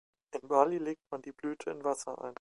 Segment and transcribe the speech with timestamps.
[0.33, 2.29] In Bali legt man die Blüte in Wasser ein.